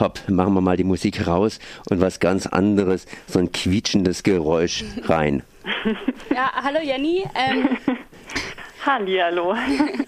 hopp, 0.00 0.28
machen 0.28 0.54
wir 0.54 0.60
mal 0.60 0.76
die 0.76 0.84
Musik 0.84 1.26
raus 1.26 1.58
und 1.90 2.00
was 2.00 2.20
ganz 2.20 2.46
anderes, 2.46 3.06
so 3.26 3.38
ein 3.38 3.52
quietschendes 3.52 4.22
Geräusch 4.22 4.84
rein. 5.04 5.42
Ja, 6.34 6.50
hallo 6.62 6.78
Jenny. 6.82 7.24
Ähm, 7.34 7.76
Hallihallo. 8.86 9.54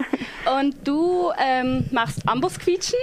und 0.60 0.86
du 0.86 1.30
ähm, 1.38 1.84
machst 1.90 2.26
Ambusquietschen. 2.28 2.98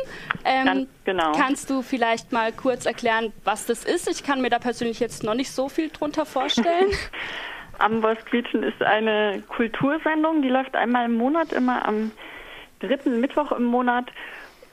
Ähm, 0.46 0.65
Ganz 0.65 0.89
genau. 1.04 1.31
Kannst 1.33 1.70
du 1.70 1.81
vielleicht 1.81 2.31
mal 2.31 2.52
kurz 2.52 2.86
erklären, 2.86 3.33
was 3.43 3.65
das 3.65 3.83
ist? 3.83 4.09
Ich 4.09 4.23
kann 4.23 4.41
mir 4.41 4.49
da 4.49 4.57
persönlich 4.57 4.99
jetzt 4.99 5.23
noch 5.23 5.35
nicht 5.35 5.51
so 5.51 5.69
viel 5.69 5.89
drunter 5.89 6.25
vorstellen. 6.25 6.91
Amboss 7.77 8.17
Quietschen 8.25 8.63
ist 8.63 8.81
eine 8.81 9.43
Kultursendung, 9.47 10.41
die 10.41 10.49
läuft 10.49 10.75
einmal 10.75 11.05
im 11.05 11.15
Monat, 11.15 11.53
immer 11.53 11.87
am 11.87 12.11
dritten 12.79 13.19
Mittwoch 13.19 13.51
im 13.51 13.65
Monat. 13.65 14.05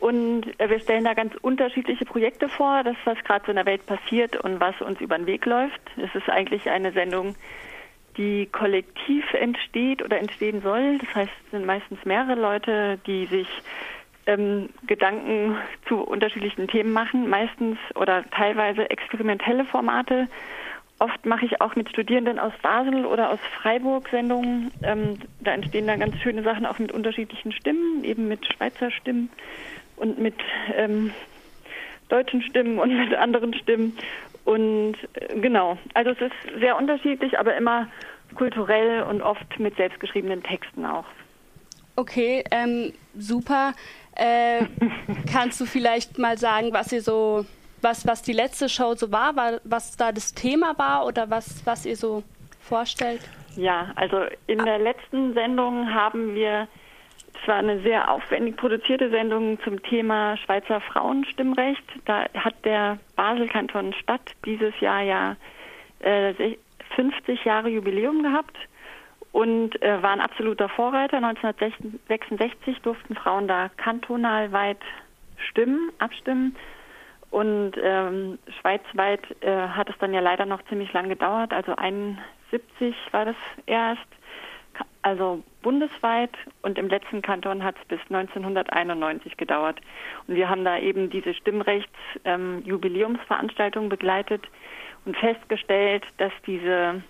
Und 0.01 0.59
äh, 0.61 0.69
wir 0.69 0.81
stellen 0.81 1.05
da 1.05 1.15
ganz 1.15 1.35
unterschiedliche 1.37 2.05
Projekte 2.05 2.49
vor, 2.49 2.83
das, 2.85 2.97
was 3.05 3.19
gerade 3.25 3.45
so 3.47 3.53
in 3.53 3.57
der 3.57 3.67
Welt 3.67 3.87
passiert 3.87 4.37
und 4.37 4.61
was 4.61 4.81
uns 4.81 5.01
über 5.01 5.17
den 5.17 5.27
Weg 5.27 5.47
läuft. 5.47 5.81
Es 5.97 6.15
ist 6.15 6.29
eigentlich 6.29 6.69
eine 6.69 6.93
Sendung, 6.93 7.35
die 8.17 8.47
kollektiv 8.47 9.33
entsteht 9.35 10.03
oder 10.03 10.19
entstehen 10.19 10.63
soll. 10.63 10.99
Das 10.99 11.15
heißt, 11.15 11.33
es 11.45 11.51
sind 11.51 11.67
meistens 11.67 12.05
mehrere 12.05 12.39
Leute, 12.39 12.99
die 13.07 13.27
sich 13.27 13.49
ähm, 14.27 14.69
Gedanken 14.87 15.57
zu 15.87 16.03
unterschiedlichen 16.03 16.69
Themen 16.69 16.93
machen, 16.93 17.29
meistens 17.29 17.79
oder 17.95 18.25
teilweise 18.31 18.91
experimentelle 18.91 19.65
Formate. 19.65 20.29
Oft 20.99 21.27
mache 21.27 21.45
ich 21.45 21.61
auch 21.61 21.77
mit 21.77 21.91
Studierenden 21.91 22.39
aus 22.39 22.55
Basel 22.63 23.05
oder 23.05 23.31
aus 23.31 23.39
Freiburg 23.61 24.09
Sendungen. 24.09 24.73
Ähm, 24.83 25.19
da 25.41 25.53
entstehen 25.53 25.87
dann 25.87 26.01
ganz 26.01 26.17
schöne 26.23 26.43
Sachen 26.43 26.65
auch 26.65 26.79
mit 26.79 26.91
unterschiedlichen 26.91 27.53
Stimmen, 27.53 28.03
eben 28.03 28.29
mit 28.29 28.47
Schweizer 28.47 28.91
Stimmen 28.91 29.31
und 29.97 30.19
mit 30.19 30.35
ähm, 30.75 31.13
deutschen 32.09 32.43
Stimmen 32.43 32.79
und 32.79 32.97
mit 32.97 33.15
anderen 33.15 33.55
Stimmen. 33.55 33.97
Und 34.45 34.97
äh, 35.15 35.39
genau, 35.41 35.79
also 35.95 36.11
es 36.11 36.21
ist 36.21 36.61
sehr 36.61 36.77
unterschiedlich, 36.77 37.39
aber 37.39 37.57
immer 37.57 37.89
kulturell 38.35 39.03
und 39.03 39.23
oft 39.23 39.59
mit 39.59 39.77
selbstgeschriebenen 39.77 40.43
Texten 40.43 40.85
auch. 40.85 41.07
Okay, 41.97 42.45
ähm, 42.51 42.93
super. 43.17 43.73
Äh, 44.15 44.67
kannst 45.33 45.61
du 45.61 45.67
vielleicht 45.67 46.19
mal 46.19 46.39
sagen, 46.39 46.69
was 46.73 46.93
ihr 46.93 47.03
so, 47.03 47.47
was, 47.83 48.07
was 48.07 48.23
die 48.23 48.33
letzte 48.33 48.69
Show 48.69 48.95
so 48.95 49.11
war, 49.11 49.35
war, 49.37 49.61
was 49.65 49.97
da 49.97 50.13
das 50.13 50.35
Thema 50.35 50.79
war 50.79 51.07
oder 51.07 51.31
was, 51.31 51.65
was 51.65 51.87
ihr 51.87 51.97
so 51.97 52.23
vorstellt? 52.61 53.21
Ja, 53.57 53.93
also 53.97 54.19
in 54.47 54.59
der 54.59 54.79
letzten 54.79 55.33
Sendung 55.33 55.93
haben 55.93 56.35
wir, 56.35 56.69
es 57.41 57.49
war 57.49 57.57
eine 57.57 57.81
sehr 57.81 58.11
aufwendig 58.11 58.57
produzierte 58.57 59.11
Sendung 59.11 59.61
zum 59.61 59.83
Thema 59.83 60.37
Schweizer 60.39 60.81
Frauenstimmrecht. 60.81 61.85
Da 62.05 62.27
hat 62.35 62.55
der 62.65 62.99
Basel-Kanton 63.17 63.93
Stadt 63.95 64.33
dieses 64.45 64.79
Jahr 64.81 65.03
ja 65.03 65.37
äh, 66.01 66.57
50 66.95 67.45
Jahre 67.45 67.69
Jubiläum 67.69 68.23
gehabt 68.23 68.57
und 69.33 69.81
äh, 69.83 70.03
war 70.03 70.13
ein 70.13 70.21
absoluter 70.21 70.69
Vorreiter. 70.69 71.19
1966 71.19 72.81
durften 72.81 73.15
Frauen 73.15 73.49
da 73.49 73.69
kantonal 73.77 74.53
weit 74.53 74.81
stimmen, 75.37 75.91
abstimmen. 75.99 76.57
Und 77.31 77.73
ähm, 77.83 78.39
schweizweit 78.61 79.21
äh, 79.43 79.69
hat 79.69 79.91
es 79.91 79.99
dann 79.99 80.15
ja 80.15 80.21
leider 80.21 80.47
noch 80.47 80.63
ziemlich 80.69 80.93
lang 80.93 81.09
gedauert. 81.09 81.53
Also 81.53 81.77
71 81.77 82.97
war 83.11 83.27
das 83.27 83.37
erst, 83.67 84.07
also 85.07 85.43
bundesweit. 85.63 86.33
Und 86.63 86.79
im 86.79 86.89
letzten 86.89 87.23
Kanton 87.23 87.63
hat 87.63 87.77
es 87.81 87.87
bis 87.87 88.01
1991 88.11 89.37
gedauert. 89.37 89.81
Und 90.27 90.35
wir 90.35 90.51
haben 90.51 90.65
da 90.65 90.79
eben 90.79 91.11
diese 91.11 91.33
Stimmrechts-Jubiläumsveranstaltung 91.35 93.85
ähm, 93.85 93.89
begleitet 93.89 94.43
und 95.05 95.17
festgestellt, 95.17 96.03
dass 96.19 96.33
diese 96.47 97.05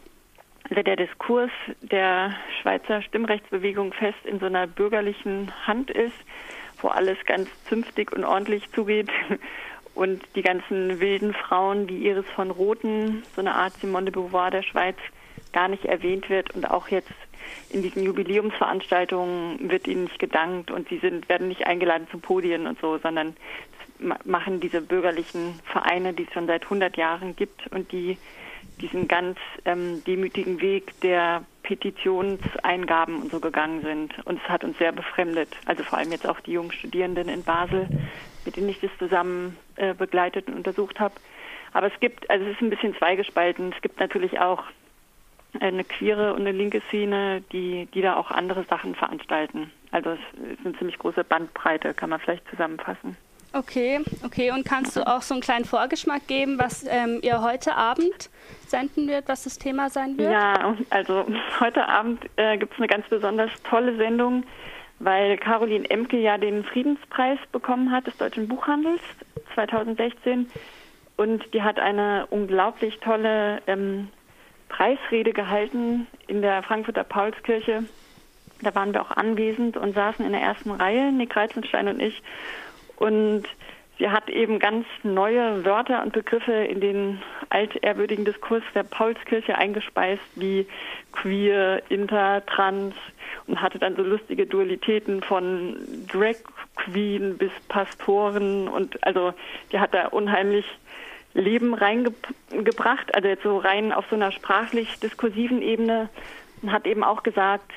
also 0.69 0.83
der 0.83 0.97
Diskurs 0.97 1.53
der 1.81 2.35
Schweizer 2.61 3.01
Stimmrechtsbewegung 3.01 3.93
fest 3.93 4.19
in 4.25 4.41
so 4.41 4.47
einer 4.47 4.67
bürgerlichen 4.67 5.53
Hand 5.67 5.93
ist, 5.93 6.17
wo 6.83 6.89
alles 6.89 7.17
ganz 7.25 7.49
zünftig 7.65 8.11
und 8.13 8.25
ordentlich 8.25 8.69
zugeht 8.73 9.09
und 9.95 10.25
die 10.35 10.43
ganzen 10.43 10.99
wilden 11.01 11.35
Frauen 11.35 11.89
wie 11.89 12.09
Iris 12.09 12.29
von 12.35 12.51
Rothen, 12.51 13.23
so 13.35 13.41
eine 13.41 13.55
Art 13.55 13.75
Simone 13.75 14.07
de 14.07 14.13
Beauvoir 14.13 14.51
der 14.51 14.63
Schweiz, 14.63 14.97
gar 15.53 15.69
nicht 15.69 15.85
erwähnt 15.85 16.29
wird 16.29 16.55
und 16.55 16.71
auch 16.71 16.89
jetzt 16.89 17.13
in 17.71 17.83
diesen 17.83 18.03
Jubiläumsveranstaltungen 18.03 19.71
wird 19.71 19.87
ihnen 19.87 20.05
nicht 20.05 20.19
gedankt 20.19 20.71
und 20.71 20.89
sie 20.89 20.99
sind, 20.99 21.29
werden 21.29 21.49
nicht 21.49 21.67
eingeladen 21.67 22.09
zu 22.11 22.19
Podien 22.19 22.67
und 22.67 22.81
so, 22.81 22.99
sondern 22.99 23.37
machen 24.25 24.61
diese 24.61 24.81
bürgerlichen 24.81 25.59
Vereine, 25.65 26.13
die 26.13 26.25
es 26.25 26.33
schon 26.33 26.47
seit 26.47 26.65
100 26.65 26.97
Jahren 26.97 27.35
gibt 27.37 27.67
und 27.69 27.93
die 27.93 28.19
diesen 28.81 29.09
ganz 29.09 29.39
ähm, 29.65 30.03
demütigen 30.05 30.61
Weg 30.61 31.01
der 31.01 31.45
Petitionseingaben 31.63 33.23
und 33.23 33.31
so 33.31 33.41
gegangen 33.41 33.83
sind. 33.83 34.15
Und 34.27 34.41
es 34.43 34.49
hat 34.49 34.65
uns 34.65 34.77
sehr 34.79 34.93
befremdet. 34.93 35.49
Also 35.65 35.83
vor 35.83 35.99
allem 35.99 36.13
jetzt 36.13 36.29
auch 36.29 36.41
die 36.41 36.53
jungen 36.53 36.73
Studierenden 36.73 37.29
in 37.29 37.43
Basel, 37.43 37.89
mit 38.45 38.57
denen 38.57 38.69
ich 38.69 38.81
das 38.81 38.91
zusammen 38.99 39.57
äh, 39.77 39.95
begleitet 39.95 40.49
und 40.49 40.57
untersucht 40.57 41.01
habe. 41.01 41.15
Aber 41.73 41.87
es 41.93 42.01
gibt, 42.01 42.29
also 42.31 42.45
es 42.45 42.53
ist 42.53 42.61
ein 42.61 42.71
bisschen 42.71 42.95
zweigespalten. 42.97 43.73
Es 43.75 43.83
gibt 43.83 43.99
natürlich 43.99 44.39
auch 44.39 44.65
eine 45.61 45.85
queere 45.85 46.35
und 46.35 46.41
eine 46.41 46.53
linke 46.53 46.81
Szene, 46.89 47.43
die, 47.53 47.87
die 47.95 48.03
da 48.03 48.17
auch 48.17 48.31
andere 48.31 48.65
Sachen 48.65 48.95
veranstalten. 48.95 49.71
Also 49.91 50.11
es 50.11 50.19
ist 50.59 50.67
eine 50.67 50.77
ziemlich 50.79 50.99
große 50.99 51.25
Bandbreite, 51.25 51.95
kann 51.95 52.11
man 52.11 52.21
vielleicht 52.21 52.49
zusammenfassen. 52.49 53.17
Okay, 53.53 54.01
okay. 54.25 54.51
Und 54.51 54.67
kannst 54.67 54.97
du 54.97 55.07
auch 55.07 55.23
so 55.23 55.33
einen 55.33 55.41
kleinen 55.41 55.65
Vorgeschmack 55.65 56.27
geben, 56.27 56.59
was 56.59 56.85
ähm, 56.89 57.21
ihr 57.23 57.41
heute 57.41 57.75
Abend 57.75 58.29
senden 58.67 59.09
wird, 59.09 59.29
was 59.29 59.45
das 59.45 59.59
Thema 59.59 59.89
sein 59.89 60.19
wird? 60.19 60.31
Ja, 60.31 60.75
also 60.91 61.27
heute 61.61 61.89
Abend 61.89 62.25
äh, 62.37 62.59
gibt 62.59 62.75
es 62.75 62.79
eine 62.79 62.89
ganz 62.89 63.09
besonders 63.09 63.51
tolle 63.63 63.97
Sendung, 63.97 64.45
weil 64.99 65.39
Caroline 65.39 65.89
Emke 65.89 66.19
ja 66.19 66.37
den 66.37 66.65
Friedenspreis 66.65 67.39
bekommen 67.53 67.91
hat 67.91 68.07
des 68.07 68.17
deutschen 68.19 68.49
Buchhandels 68.49 69.01
2016. 69.55 70.51
Und 71.17 71.55
die 71.55 71.63
hat 71.63 71.79
eine 71.79 72.27
unglaublich 72.29 72.99
tolle 73.01 73.63
ähm, 73.67 74.09
Preisrede 74.69 75.33
gehalten 75.33 76.07
in 76.27 76.43
der 76.43 76.63
Frankfurter 76.63 77.05
Paulskirche. 77.05 77.85
Da 78.63 78.75
waren 78.75 78.93
wir 78.93 79.03
auch 79.03 79.11
anwesend 79.11 79.77
und 79.77 79.95
saßen 79.95 80.25
in 80.25 80.33
der 80.33 80.41
ersten 80.41 80.71
Reihe, 80.71 81.13
Nick 81.13 81.37
Reizenstein 81.37 81.89
und 81.89 82.01
ich. 82.01 82.23
Und 82.97 83.45
sie 83.99 84.09
hat 84.09 84.31
eben 84.31 84.59
ganz 84.59 84.87
neue 85.03 85.65
Wörter 85.65 86.03
und 86.03 86.13
Begriffe 86.13 86.53
in 86.53 86.81
den 86.81 87.23
altehrwürdigen 87.51 88.25
Diskurs 88.25 88.63
der 88.75 88.83
Paulskirche 88.83 89.57
eingespeist, 89.57 90.23
wie 90.35 90.67
queer, 91.13 91.83
inter, 91.89 92.45
trans 92.47 92.95
und 93.47 93.61
hatte 93.61 93.79
dann 93.79 93.97
so 93.97 94.03
lustige 94.03 94.47
Dualitäten 94.47 95.23
von 95.23 95.77
Drag 96.11 96.37
Queen 96.77 97.37
bis 97.39 97.53
Pastoren 97.69 98.69
und 98.69 99.03
also 99.05 99.33
die 99.73 99.79
hat 99.79 99.95
da 99.95 100.07
unheimlich 100.09 100.65
Leben 101.37 101.75
reingebracht, 101.75 103.15
also 103.15 103.29
jetzt 103.29 103.43
so 103.43 103.59
rein 103.59 103.93
auf 103.93 104.07
so 104.09 104.17
einer 104.17 104.33
sprachlich-diskursiven 104.33 105.63
Ebene 105.63 106.09
und 106.63 106.73
hat 106.73 106.87
eben 106.87 107.05
auch 107.05 107.23
gesagt, 107.23 107.73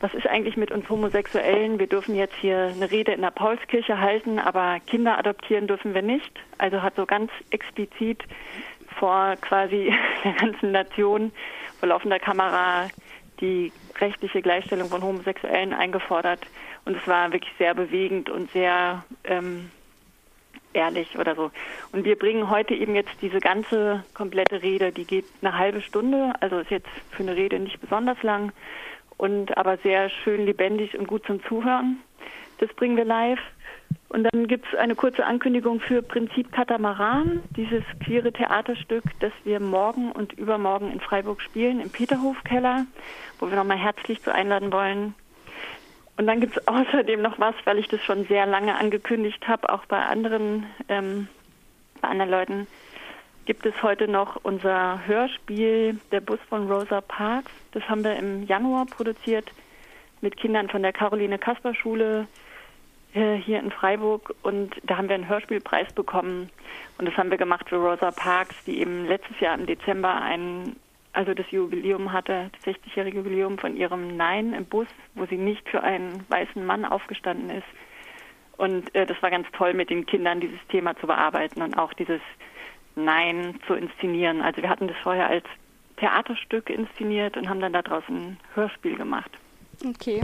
was 0.00 0.14
ist 0.14 0.26
eigentlich 0.26 0.56
mit 0.56 0.72
uns 0.72 0.88
Homosexuellen? 0.88 1.78
Wir 1.78 1.86
dürfen 1.86 2.16
jetzt 2.16 2.34
hier 2.34 2.72
eine 2.74 2.90
Rede 2.90 3.12
in 3.12 3.22
der 3.22 3.30
Paulskirche 3.30 3.98
halten, 4.00 4.38
aber 4.38 4.80
Kinder 4.80 5.16
adoptieren 5.16 5.68
dürfen 5.68 5.94
wir 5.94 6.02
nicht. 6.02 6.40
Also 6.58 6.82
hat 6.82 6.96
so 6.96 7.06
ganz 7.06 7.30
explizit 7.50 8.22
vor 8.98 9.36
quasi 9.40 9.94
der 10.24 10.32
ganzen 10.32 10.72
Nation 10.72 11.32
vor 11.78 11.88
laufender 11.88 12.18
Kamera 12.18 12.88
die 13.40 13.72
rechtliche 14.00 14.42
Gleichstellung 14.42 14.88
von 14.88 15.02
Homosexuellen 15.02 15.72
eingefordert. 15.72 16.40
Und 16.84 16.96
es 16.96 17.06
war 17.06 17.32
wirklich 17.32 17.52
sehr 17.58 17.74
bewegend 17.74 18.28
und 18.28 18.50
sehr 18.50 19.04
ähm, 19.24 19.70
ehrlich 20.74 21.18
oder 21.18 21.34
so. 21.34 21.50
Und 21.92 22.04
wir 22.04 22.16
bringen 22.16 22.50
heute 22.50 22.74
eben 22.74 22.94
jetzt 22.94 23.14
diese 23.20 23.40
ganze 23.40 24.04
komplette 24.14 24.62
Rede, 24.62 24.92
die 24.92 25.04
geht 25.04 25.26
eine 25.40 25.58
halbe 25.58 25.80
Stunde, 25.80 26.32
also 26.40 26.58
ist 26.58 26.70
jetzt 26.70 26.88
für 27.10 27.22
eine 27.22 27.36
Rede 27.36 27.58
nicht 27.58 27.80
besonders 27.80 28.22
lang 28.22 28.52
und 29.16 29.56
aber 29.56 29.76
sehr 29.78 30.08
schön 30.08 30.44
lebendig 30.46 30.98
und 30.98 31.06
gut 31.06 31.24
zum 31.26 31.42
Zuhören. 31.44 31.98
Das 32.58 32.72
bringen 32.74 32.96
wir 32.96 33.04
live. 33.04 33.40
Und 34.08 34.24
dann 34.24 34.46
gibt 34.46 34.66
es 34.66 34.78
eine 34.78 34.94
kurze 34.94 35.24
Ankündigung 35.24 35.80
für 35.80 36.02
Prinzip 36.02 36.52
Katamaran, 36.52 37.42
dieses 37.56 37.82
queere 38.04 38.30
Theaterstück, 38.30 39.04
das 39.20 39.32
wir 39.44 39.58
morgen 39.58 40.12
und 40.12 40.34
übermorgen 40.34 40.92
in 40.92 41.00
Freiburg 41.00 41.40
spielen, 41.40 41.80
im 41.80 41.88
Peterhofkeller, 41.88 42.84
wo 43.38 43.48
wir 43.48 43.56
nochmal 43.56 43.78
herzlich 43.78 44.22
zu 44.22 44.32
einladen 44.32 44.70
wollen. 44.70 45.14
Und 46.16 46.26
dann 46.26 46.40
gibt 46.40 46.56
es 46.56 46.68
außerdem 46.68 47.22
noch 47.22 47.38
was, 47.38 47.54
weil 47.64 47.78
ich 47.78 47.88
das 47.88 48.00
schon 48.02 48.24
sehr 48.26 48.46
lange 48.46 48.76
angekündigt 48.76 49.46
habe, 49.48 49.72
auch 49.72 49.84
bei 49.86 49.98
anderen, 49.98 50.66
ähm, 50.88 51.28
bei 52.00 52.08
anderen 52.08 52.30
Leuten, 52.30 52.66
gibt 53.44 53.66
es 53.66 53.82
heute 53.82 54.06
noch 54.06 54.36
unser 54.44 55.04
Hörspiel 55.06 55.98
Der 56.12 56.20
Bus 56.20 56.38
von 56.48 56.70
Rosa 56.70 57.00
Parks. 57.00 57.50
Das 57.72 57.82
haben 57.88 58.04
wir 58.04 58.16
im 58.16 58.46
Januar 58.46 58.86
produziert 58.86 59.50
mit 60.20 60.36
Kindern 60.36 60.68
von 60.68 60.82
der 60.82 60.92
Caroline 60.92 61.38
Kasper 61.38 61.74
Schule, 61.74 62.28
äh, 63.14 63.34
hier 63.34 63.58
in 63.58 63.72
Freiburg. 63.72 64.34
Und 64.42 64.76
da 64.84 64.96
haben 64.96 65.08
wir 65.08 65.16
einen 65.16 65.28
Hörspielpreis 65.28 65.92
bekommen. 65.92 66.50
Und 66.98 67.06
das 67.08 67.16
haben 67.16 67.30
wir 67.30 67.38
gemacht 67.38 67.68
für 67.68 67.76
Rosa 67.76 68.12
Parks, 68.12 68.54
die 68.64 68.80
eben 68.80 69.06
letztes 69.06 69.40
Jahr 69.40 69.58
im 69.58 69.66
Dezember 69.66 70.14
ein 70.22 70.76
also 71.12 71.34
das 71.34 71.50
Jubiläum 71.50 72.12
hatte, 72.12 72.50
das 72.52 72.74
60-jährige 72.74 73.18
Jubiläum 73.18 73.58
von 73.58 73.76
ihrem 73.76 74.16
Nein 74.16 74.54
im 74.54 74.64
Bus, 74.64 74.86
wo 75.14 75.26
sie 75.26 75.36
nicht 75.36 75.68
für 75.68 75.82
einen 75.82 76.24
weißen 76.28 76.64
Mann 76.64 76.84
aufgestanden 76.84 77.50
ist. 77.50 77.66
Und 78.56 78.94
äh, 78.94 79.06
das 79.06 79.20
war 79.22 79.30
ganz 79.30 79.46
toll, 79.52 79.74
mit 79.74 79.90
den 79.90 80.06
Kindern 80.06 80.40
dieses 80.40 80.60
Thema 80.68 80.96
zu 80.96 81.06
bearbeiten 81.06 81.62
und 81.62 81.76
auch 81.76 81.92
dieses 81.92 82.20
Nein 82.94 83.58
zu 83.66 83.74
inszenieren. 83.74 84.40
Also 84.40 84.62
wir 84.62 84.68
hatten 84.68 84.88
das 84.88 84.96
vorher 85.02 85.28
als 85.28 85.44
Theaterstück 85.96 86.70
inszeniert 86.70 87.36
und 87.36 87.48
haben 87.48 87.60
dann 87.60 87.72
daraus 87.72 88.04
ein 88.08 88.38
Hörspiel 88.54 88.96
gemacht. 88.96 89.30
Okay. 89.84 90.22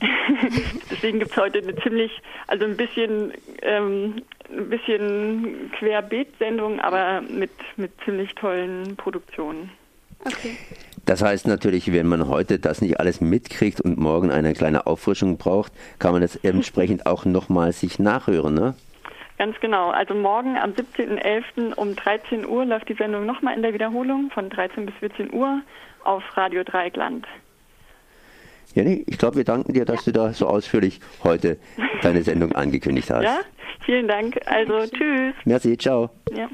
Deswegen 0.90 1.20
gibt 1.20 1.30
es 1.30 1.36
heute 1.36 1.58
eine 1.58 1.74
ziemlich, 1.76 2.10
also 2.46 2.64
ein 2.64 2.76
bisschen, 2.76 3.32
ähm, 3.62 4.22
ein 4.50 4.68
bisschen 4.68 5.70
Querbeet-Sendung, 5.78 6.80
aber 6.80 7.22
mit, 7.22 7.52
mit 7.76 7.92
ziemlich 8.04 8.34
tollen 8.34 8.96
Produktionen. 8.96 9.70
Okay. 10.24 10.56
Das 11.04 11.22
heißt 11.22 11.48
natürlich, 11.48 11.92
wenn 11.92 12.06
man 12.06 12.28
heute 12.28 12.58
das 12.58 12.80
nicht 12.80 13.00
alles 13.00 13.20
mitkriegt 13.20 13.80
und 13.80 13.98
morgen 13.98 14.30
eine 14.30 14.52
kleine 14.52 14.86
Auffrischung 14.86 15.36
braucht, 15.36 15.72
kann 15.98 16.12
man 16.12 16.22
das 16.22 16.36
entsprechend 16.42 17.06
auch 17.06 17.24
nochmal 17.24 17.72
sich 17.72 17.98
nachhören, 17.98 18.54
ne? 18.54 18.74
Ganz 19.38 19.58
genau. 19.60 19.90
Also 19.90 20.14
morgen 20.14 20.56
am 20.56 20.70
17.11. 20.70 21.74
um 21.74 21.96
13 21.96 22.46
Uhr 22.46 22.64
läuft 22.64 22.88
die 22.88 22.94
Sendung 22.94 23.26
nochmal 23.26 23.56
in 23.56 23.62
der 23.62 23.74
Wiederholung 23.74 24.30
von 24.32 24.48
13 24.48 24.86
bis 24.86 24.94
14 24.96 25.32
Uhr 25.32 25.62
auf 26.04 26.22
Radio 26.36 26.62
Dreieckland. 26.62 27.26
Jenny, 28.74 29.04
ich 29.06 29.18
glaube, 29.18 29.36
wir 29.36 29.44
danken 29.44 29.72
dir, 29.72 29.84
dass 29.84 30.04
du 30.04 30.12
da 30.12 30.32
so 30.32 30.46
ausführlich 30.46 31.00
heute 31.24 31.58
deine 32.02 32.22
Sendung 32.22 32.52
angekündigt 32.56 33.10
hast. 33.10 33.24
Ja, 33.24 33.40
vielen 33.84 34.06
Dank. 34.06 34.38
Also 34.46 34.86
tschüss. 34.86 35.34
Merci, 35.44 35.76
ciao. 35.76 36.10
Ja. 36.30 36.48